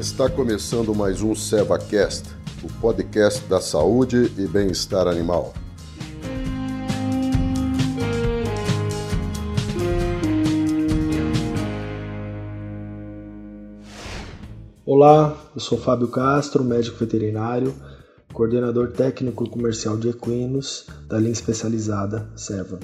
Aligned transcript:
Está 0.00 0.30
começando 0.30 0.94
mais 0.94 1.20
um 1.20 1.34
SevaCast, 1.34 2.30
o 2.62 2.80
podcast 2.80 3.44
da 3.44 3.60
saúde 3.60 4.32
e 4.38 4.46
bem-estar 4.46 5.06
animal. 5.06 5.52
Olá, 14.86 15.38
eu 15.54 15.60
sou 15.60 15.76
Fábio 15.76 16.08
Castro, 16.08 16.64
médico 16.64 16.96
veterinário, 16.96 17.74
coordenador 18.32 18.92
técnico 18.92 19.50
comercial 19.50 19.98
de 19.98 20.08
equinos 20.08 20.86
da 21.08 21.18
linha 21.18 21.32
especializada 21.32 22.26
Seva. 22.34 22.80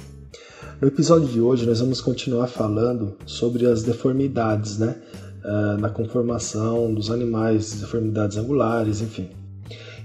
No 0.83 0.89
episódio 0.89 1.29
de 1.29 1.41
hoje 1.41 1.65
nós 1.65 1.81
vamos 1.81 2.03
continuar 2.03 2.49
falando 2.49 3.17
sobre 3.25 3.65
as 3.65 3.83
deformidades, 3.83 4.77
né? 4.77 5.01
Uh, 5.47 5.81
na 5.81 5.89
conformação 5.89 6.93
dos 6.93 7.09
animais, 7.09 7.75
deformidades 7.81 8.37
angulares, 8.37 9.01
enfim. 9.01 9.29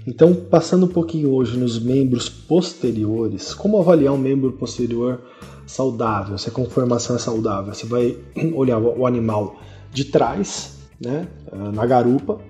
Então, 0.06 0.34
passando 0.34 0.86
um 0.86 0.88
pouquinho 0.88 1.32
hoje 1.32 1.56
nos 1.56 1.80
membros 1.80 2.28
posteriores, 2.28 3.52
como 3.52 3.78
avaliar 3.78 4.14
um 4.14 4.18
membro 4.18 4.52
posterior 4.52 5.20
saudável, 5.66 6.38
se 6.38 6.48
a 6.48 6.52
conformação 6.52 7.16
é 7.16 7.18
saudável? 7.18 7.74
Você 7.74 7.86
vai 7.86 8.16
olhar 8.54 8.78
o 8.78 9.06
animal 9.06 9.56
de 9.92 10.04
trás, 10.04 10.78
né, 11.00 11.26
uh, 11.52 11.72
na 11.72 11.86
garupa, 11.86 12.40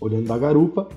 olhando 0.00 0.26
da 0.26 0.36
garupa. 0.36 0.88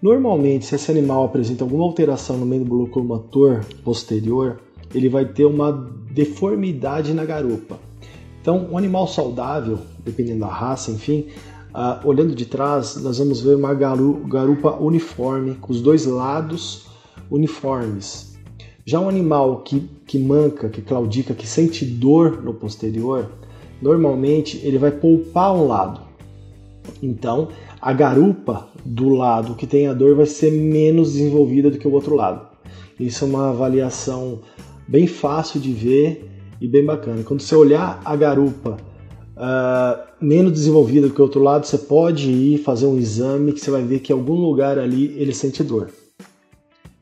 Normalmente, 0.00 0.66
se 0.66 0.74
esse 0.74 0.90
animal 0.90 1.24
apresenta 1.24 1.64
alguma 1.64 1.84
alteração 1.84 2.36
no 2.36 2.46
membro 2.46 2.74
locomotor 2.74 3.64
posterior, 3.84 4.60
ele 4.94 5.08
vai 5.08 5.24
ter 5.24 5.44
uma 5.44 5.72
deformidade 6.10 7.14
na 7.14 7.24
garupa. 7.24 7.78
Então, 8.42 8.68
um 8.72 8.76
animal 8.76 9.06
saudável, 9.06 9.78
dependendo 10.04 10.40
da 10.40 10.48
raça, 10.48 10.90
enfim, 10.90 11.28
uh, 11.72 12.04
olhando 12.04 12.34
de 12.34 12.44
trás, 12.44 12.96
nós 12.96 13.18
vamos 13.18 13.40
ver 13.40 13.54
uma 13.54 13.72
garupa 13.72 14.76
uniforme, 14.80 15.54
com 15.54 15.72
os 15.72 15.80
dois 15.80 16.04
lados 16.06 16.88
uniformes. 17.30 18.36
Já 18.84 18.98
um 18.98 19.08
animal 19.08 19.60
que, 19.60 19.88
que 20.04 20.18
manca, 20.18 20.68
que 20.68 20.82
claudica, 20.82 21.34
que 21.34 21.46
sente 21.46 21.84
dor 21.84 22.42
no 22.42 22.52
posterior, 22.52 23.30
normalmente 23.80 24.60
ele 24.64 24.76
vai 24.76 24.90
poupar 24.90 25.54
um 25.54 25.68
lado. 25.68 26.00
Então, 27.00 27.46
a 27.80 27.92
garupa 27.92 28.68
do 28.84 29.08
lado 29.10 29.54
que 29.54 29.68
tem 29.68 29.86
a 29.86 29.94
dor 29.94 30.16
vai 30.16 30.26
ser 30.26 30.50
menos 30.50 31.12
desenvolvida 31.12 31.70
do 31.70 31.78
que 31.78 31.86
o 31.86 31.92
outro 31.92 32.16
lado. 32.16 32.44
Isso 32.98 33.24
é 33.24 33.28
uma 33.28 33.50
avaliação 33.50 34.40
bem 34.88 35.06
fácil 35.06 35.60
de 35.60 35.72
ver 35.72 36.31
e 36.62 36.68
bem 36.68 36.84
bacana. 36.84 37.24
Quando 37.24 37.40
você 37.40 37.56
olhar 37.56 38.00
a 38.04 38.14
garupa 38.14 38.78
uh, 39.36 40.24
menos 40.24 40.52
desenvolvida 40.52 41.10
que 41.10 41.20
o 41.20 41.24
outro 41.24 41.42
lado, 41.42 41.66
você 41.66 41.76
pode 41.76 42.30
ir 42.30 42.58
fazer 42.58 42.86
um 42.86 42.96
exame 42.96 43.52
que 43.52 43.60
você 43.60 43.70
vai 43.70 43.82
ver 43.82 43.98
que 43.98 44.12
em 44.12 44.16
algum 44.16 44.36
lugar 44.36 44.78
ali 44.78 45.12
ele 45.18 45.34
sente 45.34 45.64
dor. 45.64 45.90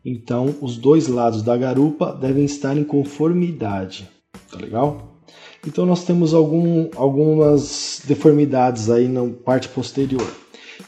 Então, 0.02 0.55
os 0.62 0.78
dois 0.78 1.08
lados 1.08 1.42
da 1.42 1.55
garupa 1.58 2.11
devem 2.19 2.47
estar 2.47 2.75
em 2.75 2.83
conformidade, 2.83 4.08
tá 4.50 4.58
legal? 4.58 5.20
Então, 5.67 5.84
nós 5.84 6.05
temos 6.05 6.33
algum, 6.33 6.89
algumas 6.97 8.00
deformidades 8.06 8.89
aí 8.89 9.06
na 9.08 9.28
parte 9.45 9.69
posterior. 9.69 10.27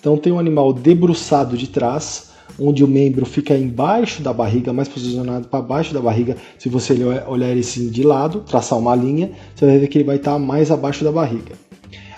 Então, 0.00 0.16
tem 0.16 0.32
um 0.32 0.38
animal 0.38 0.72
debruçado 0.72 1.58
de 1.58 1.68
trás, 1.68 2.31
onde 2.58 2.84
o 2.84 2.88
membro 2.88 3.24
fica 3.24 3.56
embaixo 3.56 4.22
da 4.22 4.32
barriga, 4.32 4.72
mais 4.72 4.88
posicionado 4.88 5.48
para 5.48 5.62
baixo 5.62 5.94
da 5.94 6.00
barriga. 6.00 6.36
Se 6.58 6.68
você 6.68 6.94
olhar 7.26 7.50
ele 7.50 7.60
assim 7.60 7.88
de 7.88 8.02
lado, 8.02 8.40
traçar 8.40 8.78
uma 8.78 8.94
linha, 8.94 9.32
você 9.54 9.66
vai 9.66 9.78
ver 9.78 9.88
que 9.88 9.98
ele 9.98 10.04
vai 10.04 10.16
estar 10.16 10.38
mais 10.38 10.70
abaixo 10.70 11.04
da 11.04 11.12
barriga. 11.12 11.54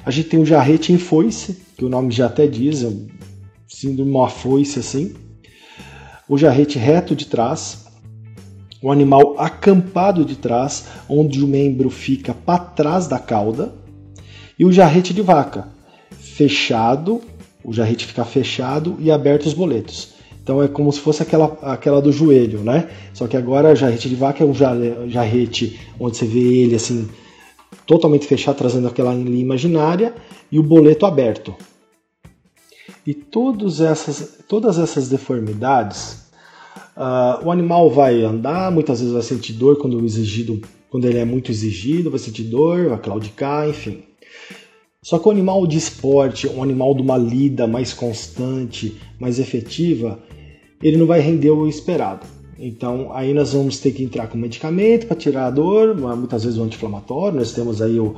A 0.05 0.10
gente 0.10 0.28
tem 0.28 0.40
o 0.40 0.46
jarrete 0.46 0.92
em 0.92 0.98
foice, 0.98 1.62
que 1.77 1.84
o 1.84 1.88
nome 1.88 2.10
já 2.10 2.27
até 2.27 2.46
diz, 2.46 2.82
é 2.82 2.92
síndrome 3.66 4.10
uma 4.10 4.28
foice 4.28 4.78
assim. 4.78 5.14
O 6.28 6.36
jarrete 6.36 6.78
reto 6.78 7.16
de 7.16 7.27
trás, 7.27 7.86
o 8.83 8.90
animal 8.90 9.36
acampado 9.39 10.24
de 10.24 10.36
trás, 10.36 10.86
onde 11.08 11.42
o 11.42 11.46
membro 11.46 11.89
fica 11.89 12.34
para 12.34 12.58
trás 12.58 13.06
da 13.06 13.18
cauda, 13.18 13.74
e 14.58 14.64
o 14.64 14.72
jarrete 14.72 15.12
de 15.12 15.22
vaca, 15.22 15.68
fechado, 16.11 17.20
o 17.64 17.72
jarrete 17.72 18.06
fica 18.06 18.24
fechado 18.24 18.96
e 19.01 19.11
aberto 19.11 19.46
os 19.46 19.55
boletos. 19.55 20.14
Então 20.44 20.62
é 20.62 20.68
como 20.68 20.92
se 20.92 21.00
fosse 21.00 21.22
aquela, 21.22 21.56
aquela 21.62 22.02
do 22.02 22.12
joelho, 22.12 22.62
né? 22.62 22.90
Só 23.14 23.27
que 23.27 23.34
agora 23.34 23.74
jarrete 23.74 24.10
de 24.10 24.14
vaca 24.14 24.44
é 24.44 24.46
um 24.46 24.52
jarrete 24.52 25.80
onde 25.98 26.18
você 26.18 26.27
vê 26.27 26.38
ele 26.38 26.74
assim 26.74 27.08
totalmente 27.86 28.27
fechado, 28.27 28.58
trazendo 28.58 28.86
aquela 28.86 29.14
linha 29.14 29.40
imaginária 29.40 30.14
e 30.52 30.58
o 30.58 30.62
boleto 30.62 31.06
aberto. 31.06 31.54
E 33.06 33.14
todas 33.14 33.80
essas, 33.80 34.40
todas 34.46 34.78
essas 34.78 35.08
deformidades, 35.08 36.27
uh, 36.94 37.42
o 37.42 37.50
animal 37.50 37.90
vai 37.90 38.22
andar, 38.22 38.70
muitas 38.70 39.00
vezes 39.00 39.14
vai 39.14 39.22
sentir 39.22 39.54
dor 39.54 39.78
quando 39.78 40.04
exigido, 40.04 40.60
quando 40.90 41.06
ele 41.06 41.18
é 41.18 41.24
muito 41.24 41.50
exigido, 41.50 42.10
vai 42.10 42.18
sentir 42.18 42.44
dor, 42.44 42.90
vai 42.90 42.98
claudicar, 42.98 43.66
enfim. 43.66 44.02
Só 45.02 45.18
que 45.18 45.28
o 45.28 45.30
animal 45.30 45.66
de 45.66 45.77
esporte, 45.77 46.48
um 46.48 46.62
animal 46.62 46.94
de 46.94 47.02
uma 47.02 47.18
lida 47.18 47.66
mais 47.66 47.92
constante, 47.92 48.98
mais 49.20 49.38
efetiva, 49.38 50.18
ele 50.84 50.98
não 50.98 51.06
vai 51.06 51.18
render 51.20 51.50
o 51.50 51.67
esperado. 51.67 52.27
Então 52.58 53.11
aí 53.12 53.33
nós 53.33 53.55
vamos 53.55 53.78
ter 53.78 53.90
que 53.92 54.05
entrar 54.05 54.28
com 54.28 54.36
medicamento 54.36 55.06
para 55.06 55.17
tirar 55.17 55.46
a 55.46 55.50
dor, 55.50 55.96
muitas 55.96 56.45
vezes 56.45 56.58
o 56.58 56.62
anti-inflamatório. 56.62 57.39
Nós 57.39 57.52
temos 57.52 57.80
aí 57.80 57.98
o, 57.98 58.14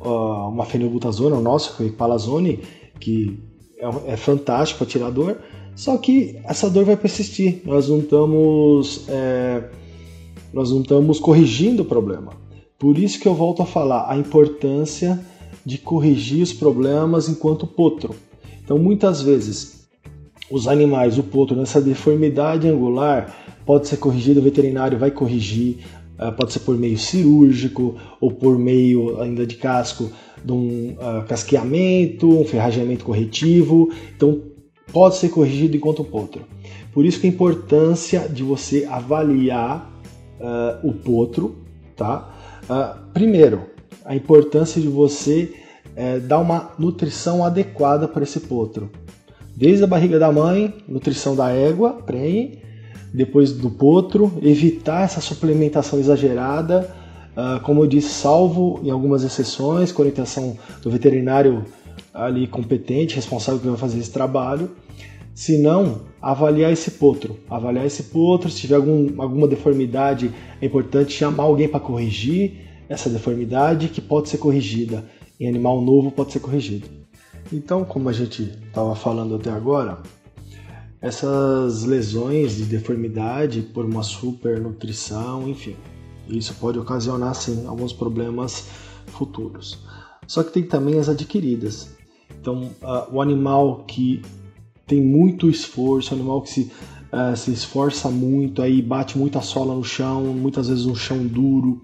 uh, 0.00 0.48
uma 0.48 0.66
fenilbutazona, 0.66 1.36
o 1.36 1.40
nosso, 1.40 1.76
que 1.76 1.82
é 1.82 1.86
o 1.86 1.92
palazone, 1.92 2.60
que 3.00 3.40
é, 3.78 4.12
é 4.12 4.16
fantástico 4.16 4.78
para 4.78 4.86
tirar 4.86 5.06
a 5.06 5.10
dor. 5.10 5.38
Só 5.74 5.96
que 5.96 6.38
essa 6.44 6.68
dor 6.68 6.84
vai 6.84 6.96
persistir. 6.96 7.62
Nós 7.64 7.88
não 7.88 8.00
estamos, 8.00 9.08
é, 9.08 9.64
nós 10.52 10.70
não 10.70 10.82
estamos 10.82 11.18
corrigindo 11.18 11.82
o 11.82 11.86
problema. 11.86 12.32
Por 12.78 12.98
isso 12.98 13.18
que 13.18 13.26
eu 13.26 13.34
volto 13.34 13.62
a 13.62 13.66
falar 13.66 14.10
a 14.10 14.16
importância 14.16 15.18
de 15.64 15.78
corrigir 15.78 16.42
os 16.42 16.52
problemas 16.52 17.28
enquanto 17.28 17.66
potro. 17.66 18.14
Então 18.62 18.78
muitas 18.78 19.22
vezes 19.22 19.79
os 20.50 20.66
animais, 20.66 21.16
o 21.16 21.22
potro, 21.22 21.56
nessa 21.56 21.80
deformidade 21.80 22.68
angular, 22.68 23.34
pode 23.64 23.86
ser 23.86 23.98
corrigido, 23.98 24.40
o 24.40 24.42
veterinário 24.42 24.98
vai 24.98 25.10
corrigir, 25.10 25.78
uh, 26.18 26.32
pode 26.32 26.52
ser 26.52 26.60
por 26.60 26.76
meio 26.76 26.98
cirúrgico 26.98 27.96
ou 28.20 28.32
por 28.32 28.58
meio 28.58 29.20
ainda 29.20 29.46
de 29.46 29.56
casco 29.56 30.10
de 30.44 30.52
um 30.52 30.96
uh, 30.98 31.24
casqueamento, 31.28 32.28
um 32.28 32.44
ferrageamento 32.44 33.04
corretivo. 33.04 33.90
Então, 34.16 34.42
pode 34.92 35.16
ser 35.16 35.28
corrigido 35.28 35.76
enquanto 35.76 36.02
potro. 36.02 36.42
Por 36.92 37.04
isso 37.04 37.20
que 37.20 37.26
a 37.26 37.30
importância 37.30 38.28
de 38.28 38.42
você 38.42 38.84
avaliar 38.90 39.88
uh, 40.40 40.88
o 40.88 40.92
potro, 40.92 41.58
tá? 41.96 42.36
primeiro, 43.12 43.62
a 44.04 44.14
importância 44.14 44.80
de 44.80 44.86
você 44.86 45.52
eh, 45.96 46.20
dar 46.20 46.38
uma 46.38 46.70
nutrição 46.78 47.44
adequada 47.44 48.06
para 48.06 48.22
esse 48.22 48.38
potro 48.38 48.88
desde 49.56 49.84
a 49.84 49.86
barriga 49.86 50.18
da 50.18 50.30
mãe, 50.32 50.74
nutrição 50.88 51.36
da 51.36 51.50
égua, 51.50 51.92
prenhe, 52.04 52.58
depois 53.12 53.52
do 53.52 53.70
potro, 53.70 54.32
evitar 54.42 55.04
essa 55.04 55.20
suplementação 55.20 55.98
exagerada, 55.98 56.88
uh, 57.36 57.60
como 57.62 57.82
eu 57.82 57.86
disse, 57.86 58.08
salvo 58.10 58.80
em 58.82 58.90
algumas 58.90 59.24
exceções, 59.24 59.90
com 59.90 60.02
orientação 60.02 60.56
do 60.82 60.90
veterinário 60.90 61.64
ali 62.14 62.46
competente, 62.46 63.16
responsável 63.16 63.60
que 63.60 63.66
vai 63.66 63.76
fazer 63.76 63.98
esse 63.98 64.10
trabalho. 64.10 64.70
Se 65.34 65.58
não, 65.58 66.02
avaliar 66.20 66.72
esse 66.72 66.92
potro. 66.92 67.36
Avaliar 67.48 67.86
esse 67.86 68.04
potro, 68.04 68.50
se 68.50 68.60
tiver 68.60 68.76
algum, 68.76 69.20
alguma 69.20 69.48
deformidade, 69.48 70.30
é 70.60 70.66
importante 70.66 71.12
chamar 71.12 71.44
alguém 71.44 71.68
para 71.68 71.80
corrigir 71.80 72.68
essa 72.88 73.08
deformidade 73.08 73.88
que 73.88 74.00
pode 74.00 74.28
ser 74.28 74.38
corrigida. 74.38 75.04
Em 75.38 75.48
animal 75.48 75.80
novo 75.80 76.10
pode 76.10 76.32
ser 76.32 76.40
corrigido. 76.40 76.99
Então, 77.52 77.84
como 77.84 78.08
a 78.08 78.12
gente 78.12 78.42
estava 78.68 78.94
falando 78.94 79.34
até 79.34 79.50
agora, 79.50 79.98
essas 81.00 81.84
lesões 81.84 82.56
de 82.56 82.64
deformidade 82.64 83.62
por 83.62 83.84
uma 83.84 84.02
supernutrição, 84.02 85.48
enfim, 85.48 85.76
isso 86.28 86.54
pode 86.60 86.78
ocasionar 86.78 87.34
sim 87.34 87.66
alguns 87.66 87.92
problemas 87.92 88.68
futuros. 89.06 89.78
Só 90.26 90.44
que 90.44 90.52
tem 90.52 90.62
também 90.62 90.98
as 90.98 91.08
adquiridas. 91.08 91.90
Então, 92.40 92.70
uh, 92.82 93.12
o 93.12 93.20
animal 93.20 93.84
que 93.84 94.22
tem 94.86 95.00
muito 95.00 95.50
esforço, 95.50 96.12
o 96.12 96.16
animal 96.16 96.42
que 96.42 96.50
se, 96.50 96.72
uh, 97.12 97.36
se 97.36 97.50
esforça 97.50 98.08
muito, 98.08 98.62
aí 98.62 98.80
bate 98.80 99.18
muita 99.18 99.40
sola 99.40 99.74
no 99.74 99.82
chão, 99.82 100.22
muitas 100.26 100.68
vezes 100.68 100.86
um 100.86 100.94
chão 100.94 101.26
duro, 101.26 101.82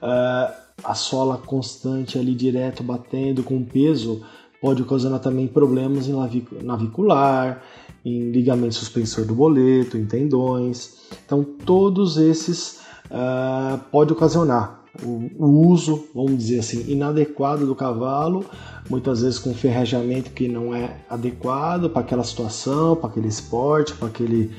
uh, 0.00 0.62
a 0.84 0.94
sola 0.94 1.38
constante 1.38 2.18
ali 2.18 2.34
direto 2.34 2.82
batendo 2.82 3.42
com 3.42 3.64
peso, 3.64 4.22
pode 4.62 4.80
ocasionar 4.80 5.20
também 5.20 5.48
problemas 5.48 6.08
em 6.08 6.14
navicular, 6.62 7.62
em 8.04 8.30
ligamento 8.30 8.76
suspensor 8.76 9.26
do 9.26 9.34
boleto, 9.34 9.98
em 9.98 10.06
tendões. 10.06 10.98
Então, 11.26 11.42
todos 11.42 12.16
esses 12.16 12.80
uh, 13.10 13.78
pode 13.90 14.12
ocasionar. 14.12 14.80
o, 15.02 15.30
o 15.38 15.68
uso, 15.68 16.04
vamos 16.14 16.38
dizer 16.38 16.60
assim, 16.60 16.84
inadequado 16.90 17.66
do 17.66 17.74
cavalo, 17.74 18.44
muitas 18.88 19.22
vezes 19.22 19.38
com 19.38 19.54
ferrajamento 19.54 20.30
que 20.30 20.48
não 20.48 20.74
é 20.74 20.96
adequado 21.08 21.88
para 21.90 22.02
aquela 22.02 22.24
situação, 22.24 22.94
para 22.94 23.08
aquele 23.08 23.28
esporte, 23.28 23.94
para 23.94 24.08
aquele 24.08 24.50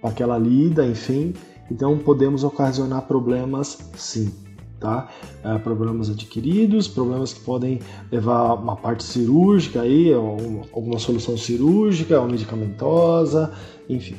para 0.00 0.10
aquela 0.10 0.38
lida, 0.38 0.86
enfim. 0.86 1.34
Então 1.70 1.98
podemos 1.98 2.44
ocasionar 2.44 3.02
problemas 3.02 3.78
sim, 3.96 4.32
tá? 4.80 5.08
É, 5.44 5.58
problemas 5.58 6.10
adquiridos, 6.10 6.88
problemas 6.88 7.32
que 7.32 7.40
podem 7.40 7.80
levar 8.10 8.54
uma 8.54 8.76
parte 8.76 9.04
cirúrgica 9.04 9.82
aí, 9.82 10.12
alguma 10.12 10.98
solução 10.98 11.36
cirúrgica 11.36 12.20
ou 12.20 12.26
medicamentosa, 12.26 13.52
enfim. 13.88 14.16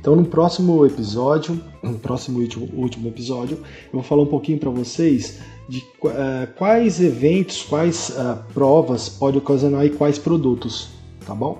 Então 0.00 0.16
no 0.16 0.24
próximo 0.24 0.84
episódio, 0.84 1.60
no 1.82 1.98
próximo 1.98 2.40
último, 2.40 2.68
último 2.74 3.08
episódio, 3.08 3.58
eu 3.58 3.92
vou 3.92 4.02
falar 4.02 4.22
um 4.22 4.26
pouquinho 4.26 4.58
para 4.58 4.70
vocês 4.70 5.40
de 5.68 5.78
uh, 5.78 6.52
quais 6.56 7.00
eventos, 7.00 7.62
quais 7.62 8.10
uh, 8.10 8.42
provas 8.52 9.08
pode 9.08 9.38
ocasionar 9.38 9.86
e 9.86 9.90
quais 9.90 10.18
produtos, 10.18 10.88
tá 11.24 11.34
bom? 11.34 11.58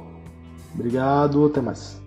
Obrigado, 0.75 1.46
até 1.46 1.60
mais. 1.60 2.00